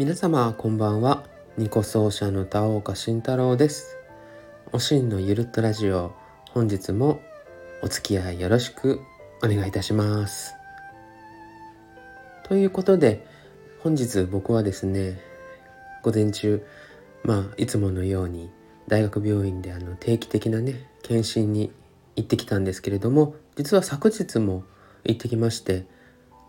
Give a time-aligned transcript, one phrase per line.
[0.00, 1.26] 皆様こんばんは。
[1.58, 3.98] ニコ奏者の田岡慎太郎です。
[4.72, 6.14] おしんのゆるっとラジオ
[6.52, 7.20] 本日も
[7.82, 9.02] お付き合いよろしく
[9.44, 10.54] お願いいたします。
[12.44, 13.26] ということで
[13.80, 15.20] 本日僕はですね
[16.02, 16.64] 午前中
[17.22, 18.50] まあいつものように
[18.88, 21.70] 大学病院であの定期的なね検診に
[22.16, 24.64] 行ってきたんですけれども実は昨日も
[25.04, 25.84] 行ってきまして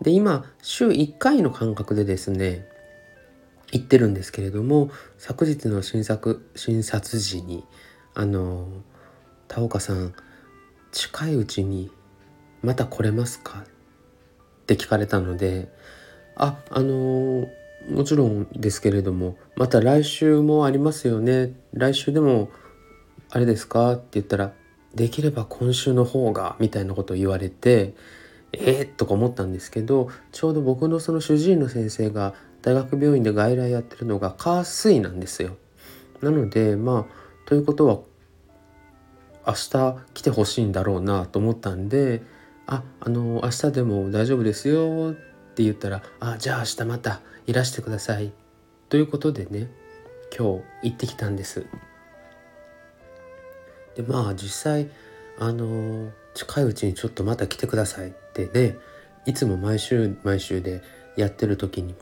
[0.00, 2.71] で今週1回の間隔でですね
[3.72, 7.64] 行ってるんですけれども昨日の新作診察時に
[8.14, 8.68] あの
[9.48, 10.14] 田岡さん
[10.92, 11.90] 近いうちに
[12.62, 13.60] また来れますか？
[13.60, 15.72] って聞かれたので
[16.36, 17.48] ああの
[17.90, 21.52] もちろんですけれどもまた来週もありますよね。
[21.72, 22.50] 来週でも
[23.30, 23.94] あれですか？
[23.94, 24.52] って言ったら
[24.94, 27.94] できれば今週の方がみたいなことを言われて
[28.52, 35.56] えー、とか思ったんですけどちょうど僕のその主治医の先生が大学病院で外来やってるのが火水なんですよ。
[36.20, 37.98] なのでまあということは
[39.46, 42.22] 明日来てほしいんだろうなと思ったんで
[42.66, 45.14] 「ああの明日でも大丈夫ですよ」っ
[45.54, 48.32] て言ったら「あじゃあ明日またいらしてください」
[48.88, 49.68] ということでね
[50.36, 51.66] 今日行ってきたんです。
[53.96, 54.88] でまあ実際
[55.38, 58.78] あの近いうちにちょっとまた来てくださいってね
[59.26, 60.82] いつも毎週毎週で
[61.16, 61.94] やってる時に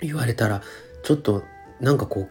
[0.00, 0.62] 言われたら
[1.02, 1.42] ちょっと
[1.80, 2.28] なんかこ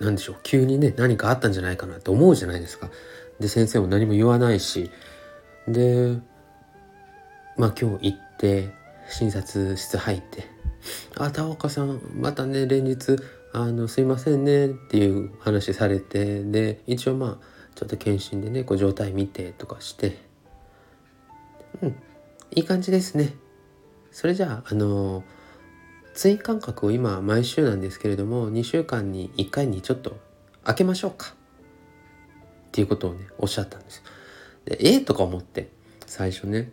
[0.00, 2.90] うなんでしょう急にね何かあったんじゃないかなって思うじゃないですか。
[3.40, 4.90] で先生も何も言わないし
[5.66, 6.18] で
[7.56, 8.70] まあ今日行って
[9.10, 10.46] 診察室入って
[11.16, 13.16] 「あ田岡さんまたね連日
[13.52, 20.18] あのすいませんね」っていう話されてで一応まあちょっと検診でねこう状態見てとかして
[21.82, 21.96] うん
[22.52, 23.34] いい感じですね
[24.12, 25.24] それじゃああの
[26.14, 30.16] ツイン間隔を今毎週なんですけれども2週間に1回にちょっと
[30.64, 31.34] 開けましょうか。
[31.34, 34.02] っていうことをねおっしゃったんです。
[34.64, 35.70] でええー、とか思って
[36.06, 36.72] 最初ね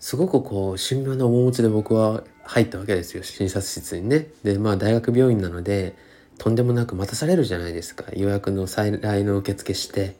[0.00, 4.28] すごくこう神妙な面持ちで僕は入ったわけですよ診察室にね。
[4.42, 5.94] でまあ大学病院なので
[6.38, 8.04] とんでもなく待たされるじゃないですか。
[8.14, 10.16] 予約の再来の受付して。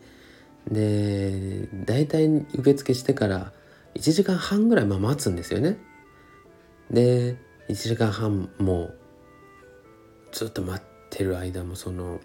[0.70, 3.52] で大体受付してから
[3.94, 5.78] 1時間半ぐらいまあ待つんですよね。
[6.90, 7.36] で
[7.68, 8.94] 1時間半も
[10.32, 12.20] ずっと待ってる間もその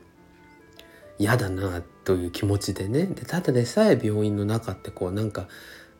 [1.18, 3.06] 嫌だなという気持ちでね。
[3.06, 5.48] でただでさえ病院の中ってこうなんか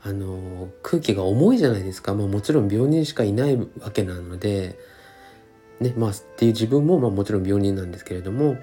[0.02, 4.78] あの空気が重いじゃないですか、まあ、もちろん病人しかいないわけなので、
[5.80, 8.58] ねまあ、っていう自分もまあもちろん病人なんですけれども、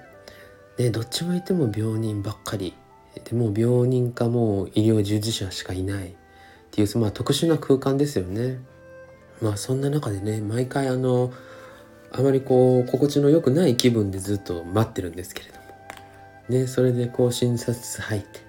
[0.79, 2.75] ね、どっちもいても病人ばっかり
[3.25, 6.15] でもう病人かもう医療従事者しかいないっ
[6.71, 8.61] ていう、まあ、特殊な空間ですよね。
[9.41, 11.33] まあそんな中でね毎回あの
[12.13, 15.61] あまりこう心地の良くない気分でずっと待ってるんですけれども。
[16.49, 18.41] ねそれでこう診察室入って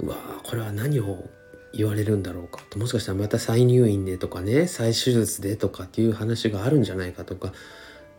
[0.00, 1.24] うわこれは何を
[1.72, 2.78] 言われるんだろうかと。
[2.78, 7.52] もしかしたらまた再入院でとかね再手術でとかっていう話があるんじゃないかとか。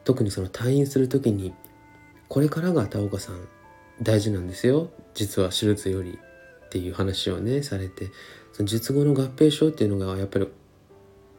[0.04, 1.54] 特にその退院する時に
[2.28, 3.48] これからが田岡さん
[4.02, 4.90] 大事なんですよ。
[5.14, 6.20] 実は手術より
[6.66, 8.10] っていう話をねされて
[8.52, 10.48] その術後の合併症っていうのがやっぱり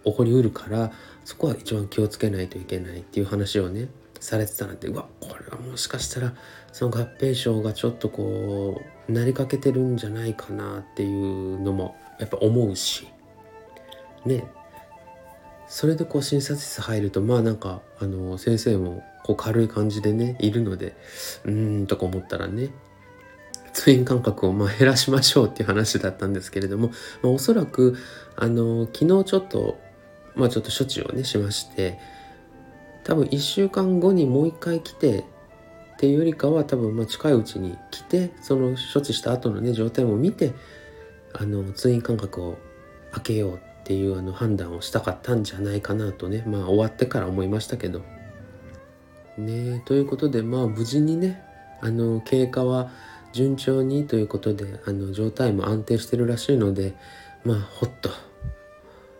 [0.04, 0.92] 起こりうるから
[1.24, 3.88] そこは一番気をつけないといけないっていう話をね
[4.20, 6.34] されてたなんてうわこれはもしかしたら
[6.72, 13.08] その合併症がちょっとこうなりかけてるんじゃないかなっていうのもやっぱ思うし。
[14.24, 14.44] ね。
[15.66, 20.94] それでこう診察室入るとまあなんかあの先生もこう軽い感じでねいるので
[21.44, 22.70] うーんとか思ったらね
[23.72, 26.88] 通院間隔をま減らしましょうっていう話だったんですけれども、
[27.22, 27.96] まあ、おそらく
[28.36, 29.78] あの昨日ちょっと
[30.34, 31.98] まあちょっと処置をねしまして
[33.04, 35.24] 多分1週間後にもう一回来てっ
[35.98, 40.52] ていうよりかは多分まあ近いうちに来てその処置した後のね状態も見て
[41.32, 42.58] あの通院間隔を
[43.12, 48.02] 開けようっていうあの判断をしたかったんじゃないかなとねまあ終わってから思いましたけど。
[49.38, 51.42] ねということでまあ無事にね
[51.80, 52.90] あの経過は
[53.32, 56.94] 順調にということであの状態も安定してるらしいので
[57.44, 58.10] まあほっと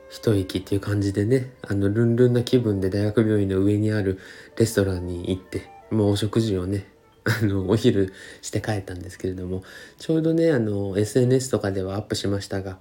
[0.09, 4.19] 一息っていう感じでねあのルンルンな気分で大学病院の上にある
[4.57, 6.87] レストランに行ってもうお食事をね
[7.25, 8.13] あのお昼
[8.43, 9.63] して帰ったんですけれども
[9.99, 12.79] ちょうどねあの SNS とかではアップしましたが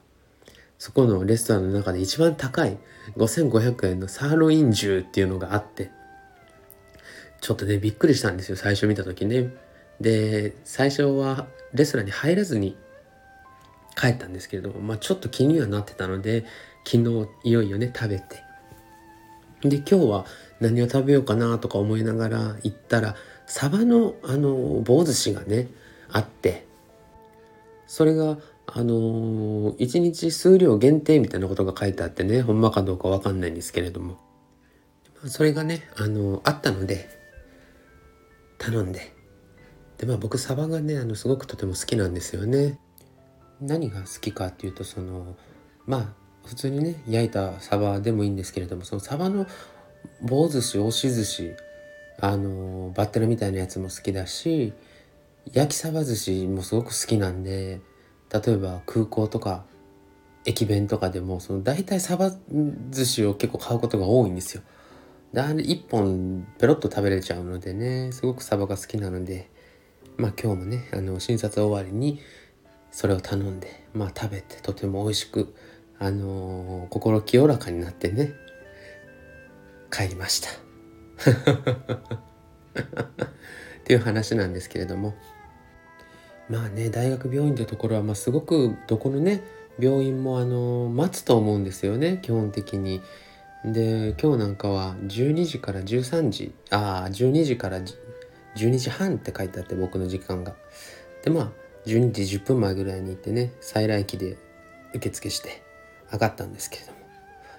[0.78, 2.78] そこのレストランの中で一番高い
[3.16, 5.92] 5500円のサーロイン重っていうのがあって
[7.40, 9.54] ちょっとねびっくりしたんですよ最初見た時ね。
[10.00, 12.76] で最初はレストランに入らずに
[13.96, 16.46] 帰ったんですけれども、まあ、ちょっと気にはなってたので
[16.86, 18.44] 昨日いよいよね食べて。
[19.62, 20.26] で今日は
[20.60, 23.16] 何を食べようかなとか思いながら行ったら
[23.46, 25.68] サバのあの棒寿司がね
[26.12, 26.66] あって。
[27.88, 34.18] それがあの、1日数量限定みたいなことが書いてあってねほんまかどうかわかんないんですけれども。
[35.28, 37.08] それがね、あの、あったので
[38.58, 39.14] 頼んで。
[39.98, 42.80] でまあ僕サバがねあのすごくとても好きなんですよね。
[43.62, 45.36] 何が好きかっていうとその
[45.86, 46.14] まあ
[46.46, 49.48] 普通にね焼いたサバでもいいんですけれどもそのサバの
[50.22, 51.52] 棒寿司押し寿司
[52.20, 54.74] あのバッテラみたいなやつも好きだし
[55.52, 57.82] 焼きサバ寿司もすごく好きなんで
[58.32, 59.66] 例えば空港とか
[60.46, 62.32] 駅弁とかでもその大体サバ
[62.90, 64.64] 寿司を結構買うことが多いんですよ。
[65.32, 69.50] であれ1本ペロッと食べれちゃうのでねすごくサバが好きなので
[70.18, 72.20] まあ今日もねあの診察終わりに
[72.92, 75.56] それを頼んでまあ食べてとても美味しく
[76.00, 78.34] あのー、心清らかになってね
[79.92, 80.50] 帰りました。
[82.74, 85.14] っていう話なんですけれども
[86.50, 89.44] まあね大学病院ってところは、まあ、すごくどこのね
[89.80, 93.02] 病院もあの待つと思うんですよね基本的に。
[93.66, 97.80] で今日なんかは12時から13時ああ12時から
[98.58, 100.56] 12時半って書いてあって僕の時間が。
[101.24, 101.52] でまあ
[101.86, 104.38] 12時10分前ぐらいに行ってね再来機で
[104.94, 105.63] 受付して
[106.14, 106.98] 上がったんですけれども。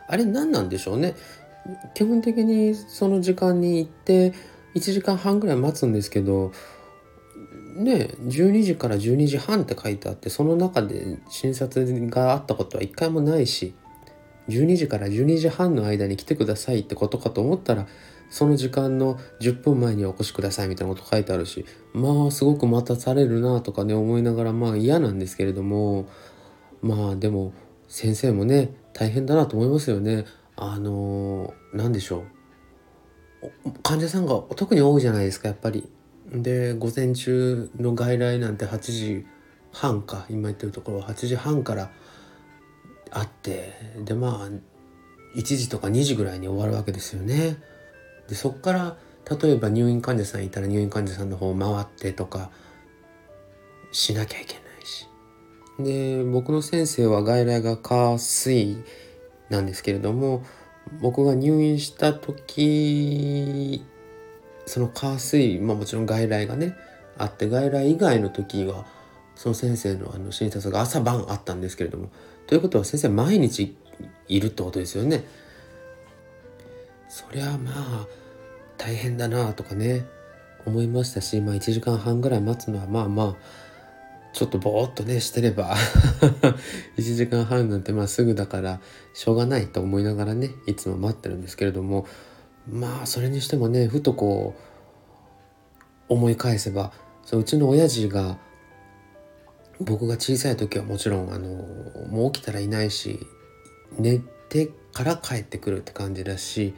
[0.07, 1.15] あれ何なんでしょうね。
[1.95, 4.33] 基本的にその時間に行って
[4.75, 6.53] 1時間半ぐらい待つんですけど
[7.77, 13.75] ね12時から12時半って書いてあってその中で診察があったことは一回もないし
[14.49, 17.87] 12時から12時半の間に来てくださいってことかと思ったら
[18.31, 26.09] その時間の10分前にお越しくださいみたいなこと書いてあるしまあすごく待たされるなとかね思いながらまあ嫌なんですけれども
[26.83, 27.55] まあでも
[27.89, 30.25] 先生もね大変だなと思いますよね。
[30.57, 32.25] あの何でしょ
[33.65, 35.89] う患者さんが特に多いじゃないですかやっぱり。
[36.33, 39.27] で午前中の外来なんて8時
[39.73, 41.91] 半か今言ってるところは8時半から
[43.11, 43.73] あって
[44.05, 47.59] でまあ1時とか2時ぐらいに終わるわけですよね。
[48.29, 48.97] でそっから
[49.41, 52.51] 例えば入院患者さんいたら入院患者さんの方を回ってとか
[53.93, 54.64] しなきゃいけない
[55.79, 58.85] で僕の先生は外来が火水
[59.49, 60.45] なんですけれども
[61.01, 63.85] 僕が入院した時
[64.67, 66.77] その火水、まあ、もちろん外来がね
[67.19, 68.87] あって外来以外の時は
[69.35, 72.11] その先生のあの診察が朝晩あったんですけれども
[72.47, 73.77] ということは先生毎日
[74.29, 75.25] いるってことですよね。
[77.09, 78.07] そりゃまあ
[78.77, 80.05] 大変だなとかね
[80.67, 83.37] 思いましたし、まあ、1時間半ぐらい待つのはまあまあ
[84.35, 85.77] ちょっとぼーっとねしてれば
[86.99, 88.81] 1時間半なんてまあすぐだから
[89.15, 92.05] しょうがないと思いながらねいつも待ってるんですけれども
[92.69, 94.55] まあそれにしてもねふとこ
[96.09, 96.93] う思い返せば
[97.25, 98.39] そううちの親父が
[99.81, 101.49] 僕が小さい時はもちろんあの
[102.09, 103.21] もう起きたらいないし
[103.97, 106.75] 寝てから帰ってくるって感じだし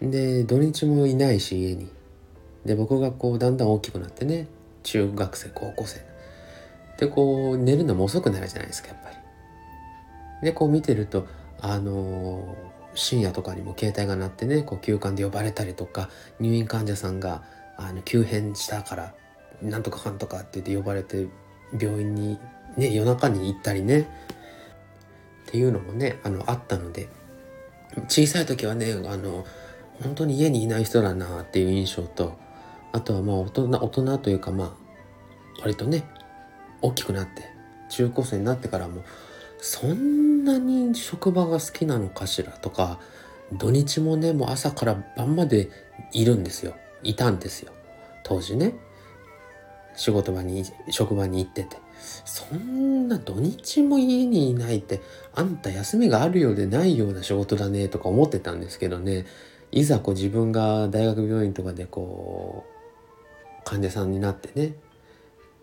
[0.00, 1.90] で土日もいないし家に。
[2.64, 4.46] で僕がこうだんだん大きくなってね
[4.82, 6.07] 中学生高校生
[6.98, 9.16] でこう寝るのも遅くなるじゃないですかやっぱり。
[10.42, 11.26] でこう見てると
[11.60, 12.56] あの
[12.94, 17.42] 深夜とかにも携帯が鳴ってねこう休館で呼ばれたりとか入院患者さんが
[17.76, 19.14] あの急変したから
[19.62, 21.28] なんとかかんとかって言って呼ばれて
[21.78, 22.38] 病院に
[22.76, 24.04] ね夜中に行ったりねっ
[25.46, 27.08] ていうのもねあのあったので
[28.08, 29.44] 小さい時はねあの
[30.02, 32.38] 本当に家にいない人だなっていう印象と
[32.92, 34.72] あとはまあ大人大人というかまあ
[35.60, 36.04] 割とね
[36.82, 37.44] 大きくなって
[37.88, 39.02] 中高生になってからも
[39.60, 43.00] そんなに職場が好きなのかしらとか
[43.52, 45.70] 土日もねもう朝から晩まで
[46.12, 46.74] いるんですよ。
[47.02, 47.72] いたんですよ。
[48.22, 48.74] 当時ね。
[49.94, 51.76] 仕事場に職場に行ってて。
[52.24, 55.00] そんな土日も家にいないって
[55.34, 59.26] あんた休みがあるようでないような仕事だねとか思ってたんですけどね。
[59.72, 62.64] いざこう自分が大学病院とかでこ
[63.60, 64.74] う患者さんになってね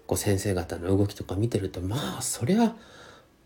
[0.08, 2.76] こう先生方の動きとか見てるとまあそりゃ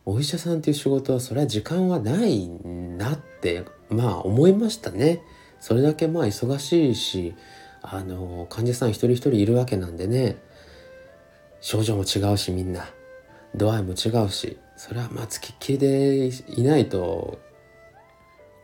[0.05, 5.21] お医者さんっていう仕事はそりゃ時間はないなってまあ思いましたね。
[5.59, 7.35] それだけまあ忙しいし
[7.81, 10.37] あの患者さん一人一人いるわけなんでね。
[11.61, 12.89] 症状も違うしみんな。
[13.55, 14.57] 度合いも違うし。
[14.77, 17.39] それはまあつきっきりでいないと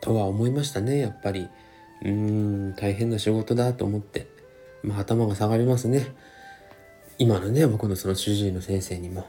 [0.00, 1.48] とは思いましたねやっぱり。
[2.02, 4.26] うーん大変な仕事だと思って。
[4.82, 6.14] まあ頭が下がりますね。
[7.18, 9.26] 今のね僕のその主治医の先生にも。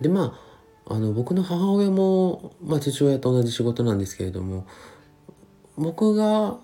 [0.00, 0.38] でま
[0.86, 4.66] ああの僕の母親も、まあ、父親と同じ仕事なんですけれども
[5.76, 6.58] 僕が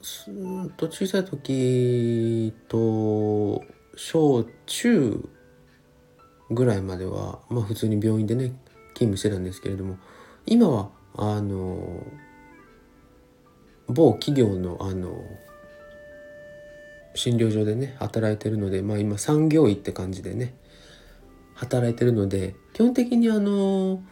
[0.00, 3.64] すんと小さい時と
[3.96, 5.28] 小中
[6.50, 8.52] ぐらいまでは、まあ、普通に病院でね
[8.94, 9.98] 勤務してたんですけれども
[10.46, 12.06] 今はあの
[13.88, 15.20] 某企業のあの
[17.18, 20.54] 診療所でね働いてるのでまあ今産業医って感じでね
[21.54, 24.02] 働いてるので基本的にあの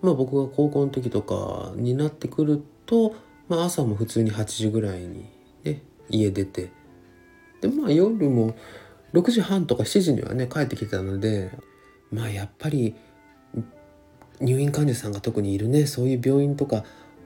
[0.00, 3.14] まあ僕が高校の時とかになってくると、
[3.48, 5.28] まあ、朝も普通に8時ぐらいに
[5.64, 6.70] ね家出て
[7.60, 8.54] でまあ夜も
[9.12, 11.50] 6時半とか7時にはね帰ってきてたので
[12.12, 12.94] まあやっぱり
[14.40, 16.84] 入院患者さんが特にいるねそういう病院とか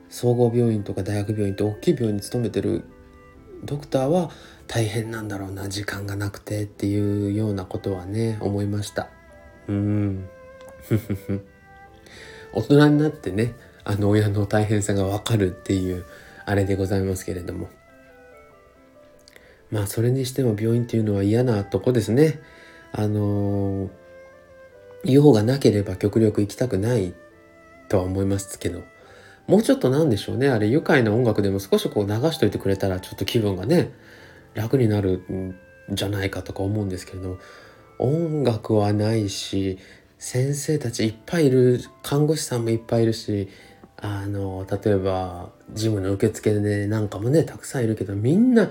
[0.08, 2.84] 総合病院とか大学病院って大きい病院に勤めてる
[3.64, 4.30] ドクターは
[4.66, 9.08] 大変なんだろうな時間がなくてっていうようなことはね思いました。
[9.68, 10.28] うん。
[12.52, 16.04] 大人になってねあの親の大変さがわかるっていう
[16.44, 17.68] あれでございますけれども。
[19.70, 22.40] まあそれにしても病院っていうのは嫌なとこですね。
[22.92, 23.90] あの
[25.04, 27.14] 用がなければ極力行きたくない
[27.88, 28.82] とは思いますけど。
[29.48, 30.48] もうちょっとなんでしょうね。
[30.48, 33.90] あれ愉快な音楽でも少しこう流しといてくれたらちょっと気分がね
[34.54, 35.56] 楽になるん
[35.90, 37.38] じゃないかとか思うんですけれども。
[37.98, 39.78] 音楽はないし
[40.18, 43.48] 先生たちいっぱいいる看護師さんもいっぱいいるし
[43.96, 48.70] あの例えばジムの受付で、ね、なんかもねたくさんいるけどみんな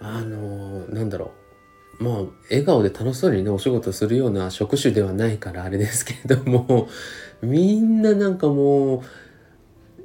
[0.00, 1.32] あのなんだろ
[2.00, 2.02] う。
[2.02, 2.14] まあ
[2.50, 6.88] 笑顔で楽しそうにねお仕事するような職種ではないからあれですけれども。
[7.42, 9.02] みんななんかもう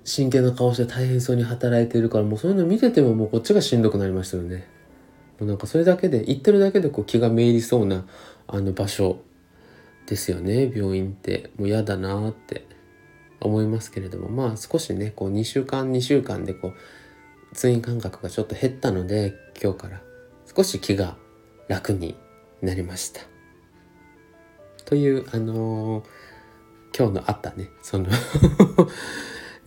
[0.09, 4.67] 真剣な顔して大変そうに働いてるからもうそういうの見ててももうこっちがしんどくなりましたよね。
[5.39, 8.05] もうなんかそれだけで言ってるだけでこう気がめいりそうな
[8.47, 9.21] あの場所
[10.07, 10.71] ですよね。
[10.75, 11.51] 病院って。
[11.57, 12.67] もう嫌だなって。
[13.41, 14.29] 思いますけれども。
[14.29, 20.01] まあ少しねこう2週間2週間でこう通院間隔がちょっと減ったので今日から。
[20.55, 21.17] 少し気が
[21.67, 22.17] 楽に
[22.63, 23.21] なりました。
[24.85, 28.07] というあのー、今日のあったねその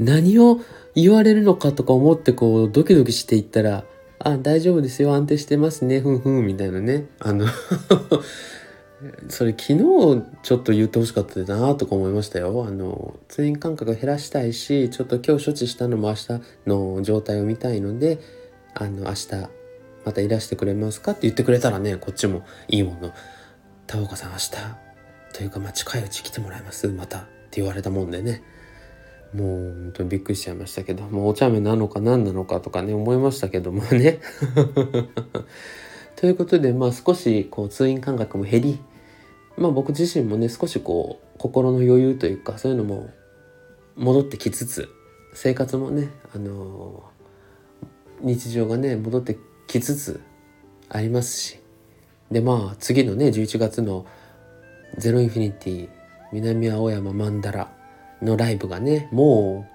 [0.02, 0.60] 何を
[0.94, 3.84] 言われるのかとか思ってこうドキドキしていったら
[4.18, 7.06] 「あ大丈夫ですよ安定してますねふんふん」みたいなね。
[7.18, 7.46] あの
[9.28, 9.78] それ昨日
[10.44, 12.64] ちょっと言ってほしかったなとか思いましたよ。
[12.66, 18.20] あの通院間隔減らしたいしちょっと今日処置したのも明日の状態を見たいので
[18.74, 19.48] あの明日
[20.04, 23.12] またいらしてくれますかって言ってくれたらねこっちもいいもの
[23.88, 24.50] 「田岡さん明日
[25.32, 28.42] というかまあ近いうち来てもらえますまた」って言われたもんでね。
[29.34, 34.20] もう本当にびっくりしちゃいましたけどもうお茶目なのか何なのかとかね思いましたけどもね。
[36.16, 38.78] ということでまあ少しこう通院間隔も減り
[39.56, 43.10] まあ僕自身もね少しこう心の余裕というかそういうのも
[43.96, 44.88] 戻ってきつつ
[45.34, 49.36] 生活もねあのー、日常がね戻って
[49.66, 50.20] きつつ
[50.88, 51.58] ありますし
[52.30, 54.06] でまあ次のね11月の
[54.98, 55.88] 「ゼロインフィニティ
[56.32, 57.72] 南青山曼荼羅」
[58.22, 59.66] のライブがねも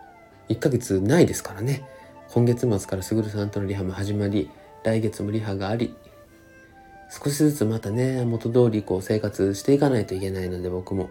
[0.50, 1.84] う1ヶ月ないですからね。
[2.30, 4.50] 今月末からすぐるさんとのリハも始まり
[4.84, 5.96] 来月もリハがあり
[7.10, 11.10] 少しずつまたね元通りこう生活していかないといけないので僕も。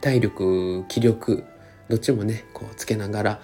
[0.00, 1.44] 体力気力
[1.88, 3.40] どっちもねこうつけながら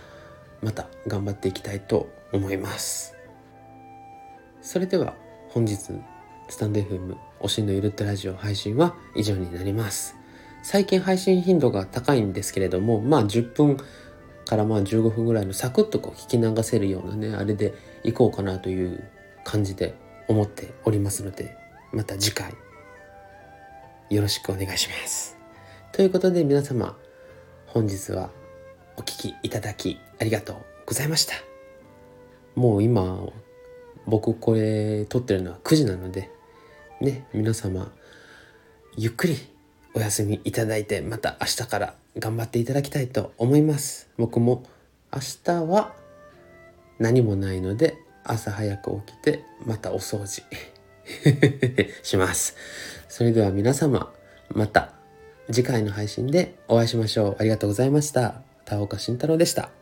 [0.60, 3.14] また頑張っていきたいと思います。
[4.60, 5.14] それでは
[5.50, 5.92] 本日
[6.48, 10.17] スタンド FM おしのゆるっとラジオ配信は以上になります。
[10.62, 13.76] 最近配信頻度が高いんですけれどもまあ10分
[14.44, 19.04] からまあ15分ぐらいのサクッとこう聞き流せるようなねあれでいこうかなという
[19.44, 19.94] 感じで
[20.26, 21.56] 思っておりますので
[21.92, 22.54] また次回
[24.10, 25.36] よろしくお願いします。
[25.92, 26.96] ということで皆様
[27.66, 28.30] 本日は
[28.96, 31.34] お聴きいただきありがとうございました。
[32.54, 33.20] もう今
[34.06, 36.30] 僕これ撮ってるのは9時なので
[37.00, 37.92] ね皆様
[38.96, 39.36] ゆっくり
[39.95, 44.64] お休みいただいてまた明日から頑張っていただきたいと思います僕も
[45.12, 45.95] 明日は
[46.99, 50.42] 何もないので朝早く起きてまたお掃除
[52.02, 52.57] します。
[53.09, 54.12] それでは皆様
[54.50, 54.92] また
[55.50, 57.37] 次回の配信でお会いしましょう。
[57.38, 58.42] ありがとうございました。
[58.64, 59.77] 田岡慎太郎でした。